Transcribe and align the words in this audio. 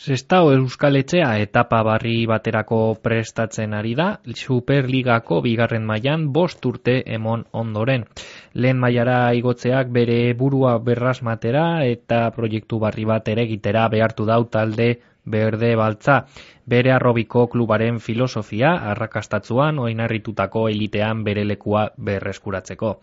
Sestao 0.00 0.48
Euskaletxea 0.50 1.26
etapa 1.42 1.82
barri 1.86 2.24
baterako 2.26 2.78
prestatzen 3.04 3.74
ari 3.76 3.92
da, 3.98 4.06
Superligako 4.34 5.42
bigarren 5.44 5.84
mailan 5.90 6.24
bost 6.32 6.64
urte 6.70 6.94
emon 7.16 7.44
ondoren. 7.52 8.06
Lehen 8.54 8.80
mailara 8.80 9.18
igotzeak 9.36 9.92
bere 9.92 10.16
burua 10.40 10.72
berrasmatera 10.86 11.84
eta 11.84 12.22
proiektu 12.34 12.80
barri 12.80 13.04
bat 13.12 13.28
ere 13.28 13.44
egitera 13.46 13.84
behartu 13.92 14.24
dau 14.32 14.40
talde 14.56 14.88
berde 15.24 15.74
baltza. 15.76 16.24
Bere 16.66 16.92
arrobiko 16.92 17.46
klubaren 17.48 18.00
filosofia 18.00 18.74
arrakastatzuan 18.92 19.78
oinarritutako 19.78 20.68
elitean 20.68 21.24
bere 21.24 21.44
lekua 21.44 21.88
berreskuratzeko. 21.96 22.94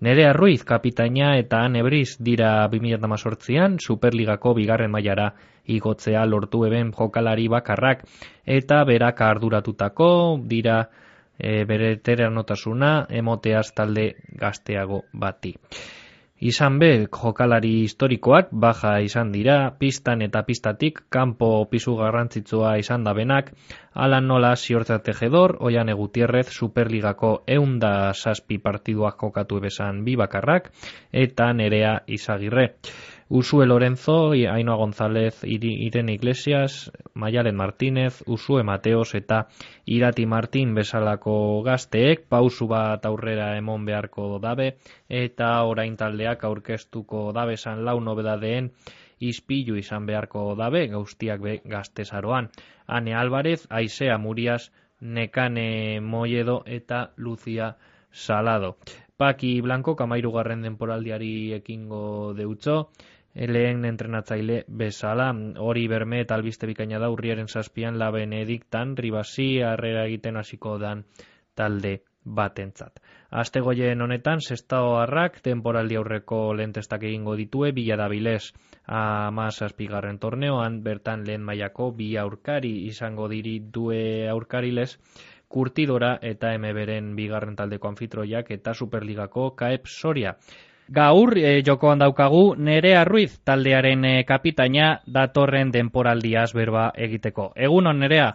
Nerea 0.00 0.32
Ruiz 0.32 0.64
kapitaina 0.64 1.34
eta 1.36 1.66
Nebriz 1.68 2.16
dira 2.24 2.66
2018an 2.72 3.76
Superligako 3.84 4.54
bigarren 4.56 4.90
mailara 4.90 5.26
igotzea 5.68 6.24
lortu 6.24 6.64
eben 6.64 6.92
jokalari 6.96 7.48
bakarrak 7.52 8.06
eta 8.46 8.82
berak 8.88 9.20
arduratutako 9.20 10.10
dira 10.48 10.78
e, 11.36 11.64
bere 11.64 11.96
teranotasuna 11.96 13.06
emoteaz 13.10 13.72
talde 13.76 14.14
gazteago 14.40 15.02
bati. 15.12 15.54
Izan 16.40 16.78
be, 16.80 16.86
jokalari 17.12 17.70
historikoak 17.84 18.48
baja 18.62 18.94
izan 19.04 19.28
dira, 19.32 19.56
pistan 19.76 20.22
eta 20.24 20.40
pistatik 20.46 21.02
kanpo 21.12 21.50
pisu 21.68 21.98
garrantzitsua 21.98 22.70
izan 22.80 23.04
da 23.04 23.12
benak, 23.18 23.50
alan 23.92 24.24
nola 24.30 24.54
ziortza 24.56 24.98
tejedor, 25.04 25.58
oian 25.60 25.92
egutierrez 25.92 26.46
Superligako 26.48 27.34
eunda 27.58 27.92
saspi 28.14 28.56
partiduak 28.56 29.20
jokatu 29.20 29.60
ebesan 29.60 30.00
bi 30.08 30.16
bakarrak, 30.16 30.72
eta 31.12 31.52
nerea 31.52 31.98
izagirre. 32.06 32.70
Usue 33.32 33.64
Lorenzo, 33.64 34.32
Ainoa 34.32 34.74
González, 34.74 35.44
Irene 35.44 36.14
Iglesias, 36.14 36.90
Maialen 37.14 37.54
Martínez, 37.54 38.24
Usue 38.26 38.64
Mateos 38.64 39.14
eta 39.14 39.46
Irati 39.86 40.26
Martin 40.26 40.74
bezalako 40.74 41.62
gazteek 41.62 42.24
pausu 42.26 42.66
bat 42.66 43.06
aurrera 43.06 43.56
emon 43.56 43.84
beharko 43.86 44.40
dabe 44.42 44.66
eta 45.08 45.50
orain 45.62 45.94
taldeak 45.96 46.42
aurkeztuko 46.42 47.30
dabe 47.32 47.56
san 47.56 47.84
lau 47.84 48.00
nobedadeen 48.00 48.72
izpilu 49.20 49.78
izan 49.78 50.10
beharko 50.10 50.56
dabe 50.58 50.88
gaustiak 50.88 51.40
be 51.40 51.60
gaztezaroan. 51.64 52.50
Ane 52.88 53.14
Álvarez, 53.14 53.68
Aisea 53.70 54.18
Murias, 54.18 54.72
Nekane 55.00 56.00
Moiedo 56.00 56.64
eta 56.66 57.12
Lucia 57.16 57.76
Salado. 58.10 58.76
Paki 59.20 59.60
Blanco, 59.60 59.94
kamairu 59.96 60.32
garren 60.32 60.62
denporaldiari 60.64 61.52
ekingo 61.52 62.32
deutzo, 62.34 62.76
lehen 63.34 63.84
entrenatzaile 63.84 64.64
bezala. 64.68 65.30
Hori 65.58 65.86
berme 65.88 66.20
eta 66.20 66.34
albiste 66.34 66.66
bikaina 66.66 66.98
da 66.98 67.10
urriaren 67.10 67.48
zazpian 67.48 67.98
la 67.98 68.10
benediktan 68.10 68.96
ribasi 68.96 69.62
harrera 69.62 70.06
egiten 70.06 70.36
hasiko 70.36 70.78
dan 70.78 71.04
talde 71.54 72.00
batentzat. 72.24 73.00
Aste 73.30 73.60
goien 73.60 74.02
honetan, 74.02 74.40
sestao 74.40 74.96
harrak 75.00 75.40
temporaldi 75.40 75.96
aurreko 75.96 76.52
lentestak 76.54 77.04
egingo 77.08 77.36
ditue, 77.36 77.72
bila 77.72 77.96
da 77.96 78.08
bilez 78.08 78.52
ama 78.86 79.50
zazpigarren 79.50 80.18
torneoan, 80.18 80.82
bertan 80.82 81.24
lehen 81.24 81.42
maiako 81.42 81.90
bi 81.92 82.16
aurkari 82.16 82.86
izango 82.86 83.28
diri 83.28 83.58
due 83.60 84.28
aurkarilez, 84.28 84.96
kurtidora 85.48 86.18
eta 86.22 86.52
emeberen 86.54 87.14
bigarren 87.16 87.56
taldeko 87.56 87.88
anfitroiak 87.88 88.50
eta 88.50 88.74
superligako 88.74 89.50
kaep 89.56 89.86
soria. 89.86 90.36
Gaur 90.90 91.38
e, 91.38 91.62
jokoan 91.62 92.00
daukagu 92.02 92.56
Nerea 92.58 93.04
Ruiz 93.04 93.38
taldearen 93.46 94.04
e, 94.04 94.24
kapitaina 94.26 94.96
datorren 95.06 95.70
denporaldiaz 95.70 96.50
berba 96.52 96.88
egiteko. 96.96 97.52
Egunon 97.54 98.00
Nerea? 98.02 98.32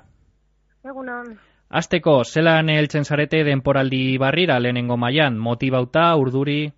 Egunon. 0.87 1.33
Azteko, 1.75 2.21
zelan 2.23 2.69
heltzen 2.71 3.03
zarete 3.03 3.43
denporaldi 3.43 4.17
barrira 4.21 4.55
lehenengo 4.61 4.95
mailan 4.95 5.35
motibauta, 5.35 6.07
urduri? 6.15 6.69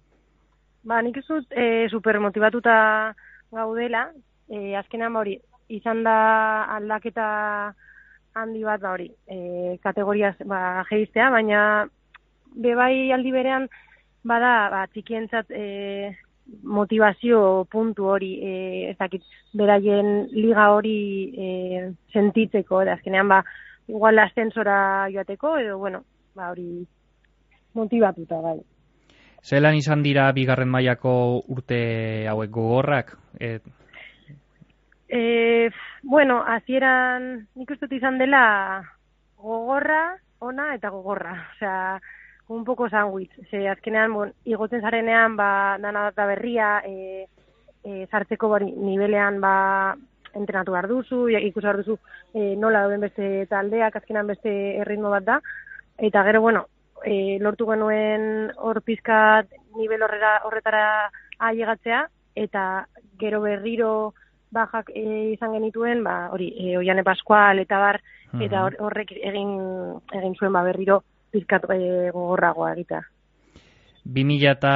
Ba, 0.88 1.02
nik 1.06 1.20
ez 1.22 1.26
dut 1.28 1.54
e, 1.54 1.86
supermotibatuta 1.92 2.78
gaudela, 3.54 4.08
e, 4.50 4.74
azkenean 4.80 5.14
ba 5.14 5.22
hori, 5.22 5.36
izan 5.70 6.02
da 6.08 6.18
aldaketa 6.74 7.28
handi 8.34 8.64
bat 8.66 8.82
ba 8.82 8.96
hori, 8.96 9.12
e, 9.30 9.78
kategoriaz 9.84 10.38
ba, 10.46 10.86
geiztea, 10.90 11.30
baina 11.30 11.62
bebai 12.56 13.12
aldi 13.14 13.36
berean, 13.36 13.68
bada 14.28 14.54
ba, 14.74 14.86
txikientzat 14.94 15.52
e, 15.52 16.16
motivazio 16.64 17.66
puntu 17.72 18.08
hori 18.14 18.32
e, 18.44 18.54
ez 18.92 18.98
dakit 19.00 19.24
beraien 19.58 20.28
liga 20.32 20.70
hori 20.76 21.00
e, 21.34 21.50
sentitzeko 22.14 22.84
eta 22.84 22.98
azkenean 22.98 23.28
ba 23.32 23.42
igual 23.88 24.20
ascensora 24.20 25.10
joateko 25.14 25.58
edo 25.64 25.78
bueno 25.80 26.04
ba 26.36 26.52
hori 26.52 26.86
motivatuta 27.74 28.42
bai 28.42 28.60
Zelan 29.48 29.78
izan 29.80 30.02
dira 30.04 30.32
bigarren 30.36 30.68
mailako 30.68 31.44
urte 31.48 32.28
hauek 32.28 32.50
gogorrak? 32.52 33.14
E... 33.40 33.60
E, 35.08 35.70
bueno, 36.04 36.42
hasieran 36.44 37.48
nik 37.56 37.72
uste 37.72 37.88
izan 37.96 38.18
dela 38.20 38.84
gogorra, 39.38 40.18
ona 40.40 40.74
eta 40.76 40.90
gogorra. 40.92 41.36
Osea, 41.54 42.02
un 42.48 42.64
poco 42.64 42.90
sandwich. 42.90 43.32
Ze 43.50 43.68
azkenean, 43.68 44.14
bon, 44.14 44.34
igotzen 44.46 44.82
zarenean, 44.82 45.36
ba, 45.36 45.78
dana 45.80 46.12
da 46.16 46.26
berria, 46.26 46.82
e, 46.86 47.28
e, 47.84 48.08
sartzeko 48.08 48.50
bari, 48.50 48.72
nivelean, 48.72 49.42
ba, 49.42 49.96
entrenatu 50.34 50.72
behar 50.72 50.88
duzu, 50.88 51.28
ikus 51.30 51.64
behar 51.64 51.82
duzu, 51.82 51.98
e, 52.34 52.56
nola 52.56 52.86
dauden 52.86 53.04
beste 53.08 53.46
taldeak, 53.50 53.96
azkenean 53.96 54.28
beste 54.28 54.54
erritmo 54.82 55.12
bat 55.12 55.26
da. 55.26 55.40
Eta 55.98 56.24
gero, 56.24 56.42
bueno, 56.42 56.68
e, 57.04 57.38
lortu 57.42 57.68
genuen 57.68 58.52
hor 58.58 58.82
pizkat 58.82 59.52
nivel 59.76 60.04
horrera, 60.04 60.38
horretara 60.46 60.86
ailegatzea, 61.40 62.06
eta 62.36 62.64
gero 63.20 63.42
berriro 63.42 64.14
bajak 64.54 64.94
e, 64.96 65.34
izan 65.34 65.58
genituen, 65.58 66.04
ba, 66.06 66.30
hori, 66.32 66.54
e, 66.56 66.78
oiane 66.78 67.04
paskual, 67.04 67.60
eta 67.60 67.80
bar, 67.82 68.02
eta 68.40 68.64
horrek 68.80 69.12
egin, 69.18 69.58
egin 70.14 70.36
zuen 70.38 70.54
ba, 70.54 70.64
berriro, 70.64 71.02
pizkat 71.32 71.70
e, 71.74 72.10
gogorragoa 72.14 72.74
egita. 72.74 73.02
2000 74.08 74.52
eta 74.52 74.74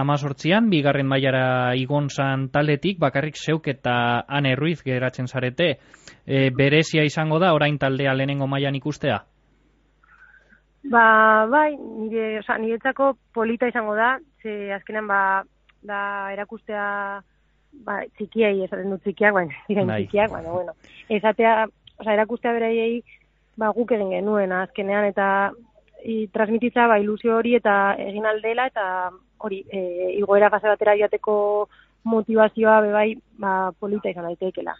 amazortzian, 0.00 0.70
bigarren 0.72 1.06
mailara 1.06 1.74
igon 1.76 2.08
zan 2.08 2.48
taldetik, 2.48 2.98
bakarrik 2.98 3.36
zeuk 3.36 3.68
eta 3.68 4.24
ane 4.26 4.54
ruiz 4.56 4.80
geratzen 4.82 5.28
zarete, 5.28 5.74
e, 6.26 6.48
berezia 6.56 7.04
izango 7.04 7.38
da, 7.38 7.52
orain 7.54 7.76
taldea 7.78 8.14
lehenengo 8.14 8.48
mailan 8.48 8.78
ikustea? 8.80 9.20
Ba, 10.90 11.46
bai, 11.50 11.76
nire, 11.76 12.38
oza, 12.40 12.56
niretzako 12.58 13.12
polita 13.34 13.68
izango 13.68 13.94
da, 13.94 14.14
ze 14.42 14.72
azkenean 14.72 15.06
ba, 15.06 15.20
da 15.84 16.00
erakustea 16.32 16.86
ba, 17.84 18.00
txikiai, 18.16 18.62
esaten 18.64 18.94
dut 18.94 19.04
txikiak, 19.04 19.34
baina, 19.36 19.60
diren 19.68 19.92
bai. 19.92 20.04
txikiak, 20.06 20.32
baina, 20.32 20.54
bueno, 20.56 20.76
esatea, 21.12 21.66
oza, 21.98 22.14
erakustea 22.14 22.56
beraiei, 22.56 23.02
ba, 23.60 23.74
guk 23.76 23.92
egin 23.92 24.14
genuen, 24.16 24.56
azkenean, 24.56 25.10
eta 25.12 25.50
i, 26.04 26.28
transmititza 26.32 26.86
ba, 26.86 26.98
ilusio 26.98 27.36
hori 27.36 27.54
eta 27.58 27.94
egin 27.98 28.26
aldela 28.26 28.66
eta 28.70 28.84
hori 29.38 29.62
e, 29.68 29.80
igoera 30.18 30.50
fase 30.50 30.68
batera 30.68 30.96
joateko 30.98 31.34
motivazioa 32.04 32.80
bebai 32.86 33.14
ba, 33.38 33.72
polita 33.78 34.10
izan 34.10 34.28
daiteekela. 34.30 34.76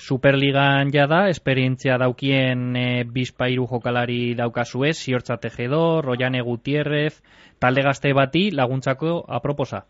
Superligan 0.00 0.88
ja 0.92 1.04
da, 1.06 1.26
esperientzia 1.28 1.98
daukien 2.00 2.76
e, 2.76 3.04
bizpairu 3.04 3.66
jokalari 3.68 4.34
daukazue, 4.34 4.94
ziortza 4.94 5.36
tejedor, 5.36 6.04
Royane 6.04 6.40
Gutierrez, 6.40 7.20
talde 7.60 7.84
gazte 7.84 8.14
bati 8.16 8.50
laguntzako 8.50 9.18
aproposa? 9.28 9.84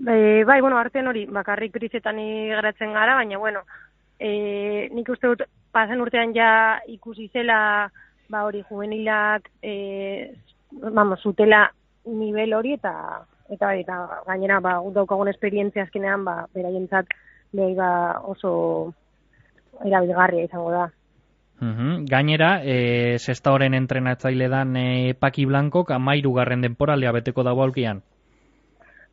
E, 0.00 0.42
bai, 0.48 0.60
bueno, 0.60 0.78
artean 0.78 1.12
hori, 1.12 1.26
bakarrik 1.26 1.72
prizetan 1.72 2.16
geratzen 2.16 2.96
gara, 2.96 3.14
baina, 3.20 3.38
bueno, 3.38 3.60
e, 4.18 4.88
nik 4.94 5.12
uste 5.12 5.34
dut, 5.34 5.44
pasen 5.72 6.00
urtean 6.00 6.32
ja 6.36 6.80
ikusi 6.88 7.28
zela 7.28 7.90
ba 8.32 8.46
hori 8.48 8.64
juvenilak 8.68 9.50
eh 9.62 10.32
vamos 10.96 11.20
zutela 11.22 11.68
nivel 12.06 12.54
hori 12.54 12.72
eta 12.78 12.94
eta 13.52 13.66
bai 13.66 13.80
eta 13.84 14.22
gainera 14.26 14.60
ba 14.60 14.80
daukagun 14.94 15.28
esperientzia 15.28 15.84
azkenean 15.84 16.24
ba 16.24 16.48
beraientzat 16.54 17.06
bai 17.52 17.74
ba 17.74 17.90
oso 18.34 18.94
erabilgarria 19.84 20.48
izango 20.48 20.72
da 20.78 20.90
Uhum. 21.62 22.06
Gainera, 22.10 22.58
e, 22.64 23.18
sexta 23.22 23.52
horren 23.54 23.74
entrenatzaile 23.78 24.48
dan 24.50 24.74
e, 24.76 25.14
Paki 25.14 25.44
Blanco, 25.46 25.84
amairu 25.94 26.32
garren 26.34 26.64
denporalea 26.64 27.12
beteko 27.14 27.44
dago 27.46 27.62
alkian. 27.62 28.00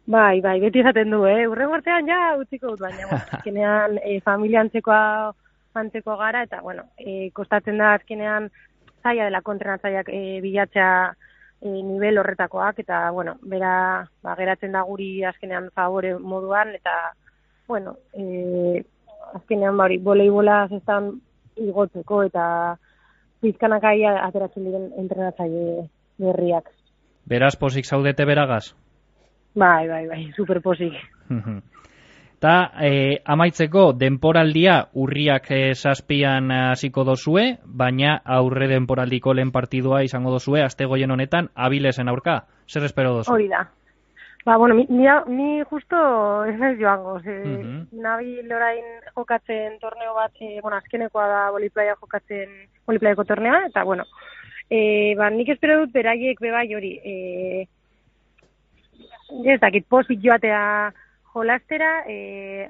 Bai, 0.10 0.42
bai, 0.42 0.56
beti 0.64 0.82
izaten 0.82 1.14
du, 1.14 1.20
eh? 1.30 1.46
Urre 1.46 1.68
gortean 1.70 2.10
ja 2.10 2.18
utziko 2.42 2.72
dut, 2.72 2.82
baina, 2.82 3.06
bueno, 3.06 3.28
azkenean 3.38 4.00
e, 4.02 4.18
familiantzekoa 4.26 5.04
antzeko 5.78 6.18
gara, 6.18 6.42
eta, 6.50 6.64
bueno, 6.66 6.88
e, 6.98 7.30
kostatzen 7.38 7.78
da 7.78 7.94
azkenean 8.00 8.50
zaila 9.04 9.28
dela 9.30 9.42
kontrenatzaiak 9.46 10.10
e, 10.14 10.40
bilatzea 10.44 10.92
e, 11.62 11.70
nivel 11.70 12.20
horretakoak, 12.22 12.80
eta, 12.84 13.10
bueno, 13.16 13.38
bera, 13.42 14.08
ba, 14.24 14.36
geratzen 14.40 14.76
da 14.76 14.84
guri 14.88 15.24
azkenean 15.28 15.70
favore 15.76 16.16
moduan, 16.20 16.74
eta, 16.76 16.96
bueno, 17.68 17.98
e, 18.14 18.84
azkenean, 19.34 19.78
ba, 19.78 19.90
hori, 19.90 20.00
voleibola 20.04 20.62
zestan 20.70 21.14
igotzeko, 21.60 22.24
eta 22.30 22.44
pizkanak 23.44 23.84
aia 23.88 24.18
ateratzen 24.26 24.68
diren 24.68 24.92
entrenatzaile 25.00 25.88
berriak. 26.20 26.70
Beraz, 27.30 27.56
posik 27.60 27.86
zaudete 27.86 28.26
beragaz? 28.26 28.74
Bai, 29.56 29.88
bai, 29.88 30.06
bai, 30.08 30.24
super 30.36 30.62
posik. 30.62 30.96
Ta, 32.40 32.72
e, 32.80 33.20
amaitzeko, 33.28 33.90
denporaldia 34.00 34.78
urriak 34.96 35.50
e, 35.52 35.74
zazpian 35.76 36.52
hasiko 36.56 37.04
dozue, 37.04 37.58
baina 37.66 38.14
aurre 38.24 38.70
denporaldiko 38.72 39.34
lehen 39.36 39.52
partidua 39.52 40.06
izango 40.08 40.32
dozue, 40.32 40.62
azte 40.64 40.88
goien 40.88 41.12
honetan, 41.12 41.50
abilesen 41.56 42.08
aurka. 42.08 42.46
Zer 42.70 42.86
espero 42.88 43.12
dozu? 43.18 43.34
Hori 43.34 43.50
da. 43.52 43.66
Ba, 44.46 44.56
bueno, 44.56 44.76
mi, 44.76 44.86
ni, 44.88 45.06
ni 45.36 45.64
justo 45.68 45.98
ez 46.46 46.56
naiz 46.58 46.80
joango. 46.80 47.20
Ze, 47.20 47.36
mm 47.44 47.62
-hmm. 47.62 47.88
Nabi 47.92 48.42
lorain 48.44 48.86
jokatzen 49.16 49.78
torneo 49.80 50.14
bat, 50.14 50.32
e, 50.40 50.62
bueno, 50.62 50.78
azkenekoa 50.78 51.28
da 51.28 51.52
boliplaia 51.52 51.96
jokatzen 52.00 52.50
boliplaiako 52.88 53.24
tornea, 53.26 53.66
eta, 53.68 53.84
bueno, 53.84 54.06
e, 54.70 55.14
ba, 55.18 55.30
nik 55.30 55.50
espero 55.50 55.80
dut 55.80 55.92
beraiek 55.92 56.40
bebai 56.40 56.74
hori, 56.74 56.94
e, 57.04 57.68
ez 59.44 59.60
dakit, 59.60 59.86
posit 59.90 60.24
joatea 60.24 60.94
jolastera, 61.34 62.04
e, 62.08 62.70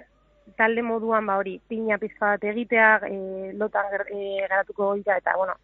talde 0.58 0.84
moduan 0.84 1.26
ba 1.26 1.38
hori, 1.40 1.60
pina 1.68 1.98
pizka 1.98 2.34
bat 2.34 2.44
egitea, 2.44 2.90
e, 3.08 3.54
lotan 3.58 3.92
e, 4.08 4.48
garatuko 4.48 4.94
egitea, 4.96 5.20
eta, 5.24 5.36
bueno, 5.38 5.56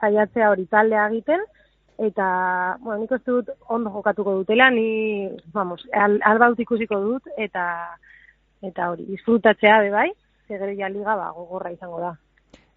zaiatzea 0.00 0.50
hori 0.50 0.66
taldea 0.66 1.06
egiten, 1.12 1.44
eta, 1.98 2.28
bueno, 2.80 3.00
nik 3.02 3.26
dut 3.26 3.50
ondo 3.68 3.90
jokatuko 3.90 4.34
dutela, 4.40 4.70
ni, 4.70 5.30
vamos, 5.52 5.86
al, 5.92 6.18
albaut 6.24 6.60
ikusiko 6.60 7.00
dut, 7.00 7.30
eta, 7.36 7.66
eta 8.62 8.90
hori, 8.90 9.06
disfrutatzea 9.12 9.80
be 9.84 9.90
bai, 9.90 10.10
ja 10.48 10.88
liga 10.88 11.16
ba, 11.16 11.30
gogorra 11.34 11.72
izango 11.72 12.00
da. 12.00 12.16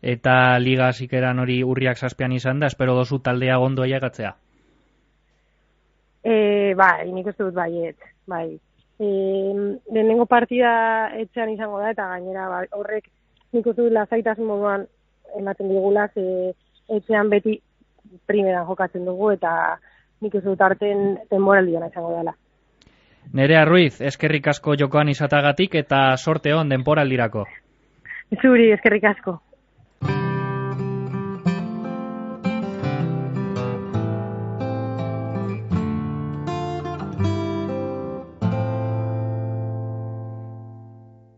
Eta 0.02 0.58
liga 0.60 0.92
zikeran 0.94 1.40
hori 1.40 1.62
urriak 1.64 1.98
zazpian 1.98 2.32
izan 2.32 2.60
da, 2.60 2.68
espero 2.68 2.96
dozu 2.96 3.20
taldea 3.20 3.58
gondo 3.58 3.84
aiagatzea? 3.84 4.36
E, 6.24 6.74
bai, 6.76 7.12
nik 7.12 7.28
dut 7.38 7.54
baiet, 7.54 7.98
bai, 8.28 8.60
e, 9.00 9.08
lehenengo 9.92 10.26
partida 10.26 10.72
etxean 11.18 11.54
izango 11.54 11.80
da, 11.80 11.94
eta 11.96 12.08
gainera 12.14 12.50
ba, 12.52 12.64
horrek 12.78 13.10
nik 13.54 13.66
uste 13.66 13.82
dut 13.82 13.96
lasaitasun 13.96 14.48
moduan 14.50 14.86
ematen 15.40 15.70
digula, 15.72 16.08
ze 16.14 16.54
etxean 16.90 17.30
beti 17.30 17.60
primeran 18.28 18.68
jokatzen 18.68 19.06
dugu, 19.06 19.32
eta 19.32 19.80
nik 20.22 20.36
uste 20.36 20.50
dut 20.50 20.62
arten 20.62 21.18
denboraldian 21.32 21.88
izango 21.88 22.16
dela. 22.18 22.36
Nerea 23.34 23.66
Ruiz, 23.66 24.02
eskerrik 24.02 24.48
asko 24.48 24.76
jokoan 24.80 25.10
izatagatik 25.10 25.76
eta 25.76 26.18
sorte 26.18 26.54
hon 26.54 26.70
denporaldirako. 26.70 27.46
Zuri, 28.42 28.72
eskerrik 28.74 29.06
asko. 29.06 29.40